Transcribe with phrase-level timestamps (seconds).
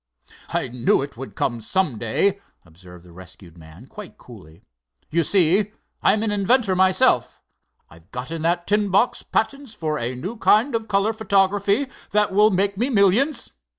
[0.49, 4.63] "I knew it would come some day," observed the rescued man quite coolly.
[5.11, 7.39] "You see, I'm an inventor myself.
[7.87, 12.31] I've got in that tin box patents for a new kind of color photography that
[12.33, 13.51] will make me millions.